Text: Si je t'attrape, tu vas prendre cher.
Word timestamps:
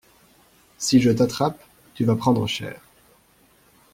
Si 0.79 0.99
je 0.99 1.11
t'attrape, 1.11 1.63
tu 1.93 2.05
vas 2.05 2.15
prendre 2.15 2.47
cher. 2.47 2.81